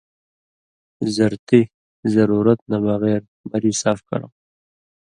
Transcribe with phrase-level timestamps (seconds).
[1.15, 1.61] زرتی
[2.15, 4.31] (ضرورت) نہ بغیر مری صاف کرؤں،